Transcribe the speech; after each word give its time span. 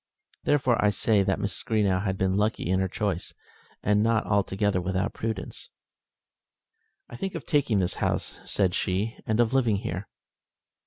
Therefore, 0.45 0.83
I 0.83 0.89
say 0.89 1.21
that 1.21 1.37
Mrs. 1.37 1.63
Greenow 1.63 2.03
had 2.03 2.17
been 2.17 2.35
lucky 2.35 2.67
in 2.67 2.79
her 2.79 2.87
choice, 2.87 3.35
and 3.83 4.01
not 4.01 4.25
altogether 4.25 4.81
without 4.81 5.13
prudence. 5.13 5.69
"I 7.07 7.15
think 7.15 7.35
of 7.35 7.45
taking 7.45 7.77
this 7.77 7.93
house," 8.01 8.39
said 8.43 8.73
she, 8.73 9.15
"and 9.27 9.39
of 9.39 9.53
living 9.53 9.75
here." 9.75 10.07